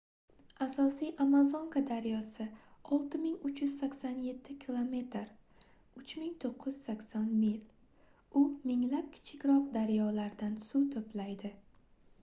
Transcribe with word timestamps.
asosiy 0.65 1.11
amazonka 1.25 1.79
daryosi— 1.89 2.45
6387 2.93 4.57
km 4.63 4.93
3980 5.97 7.29
mil. 7.43 7.61
u 8.39 8.43
minglab 8.71 9.13
kichikroq 9.19 9.71
daryolardan 9.79 10.59
suv 10.71 10.91
to'playdi 10.99 11.53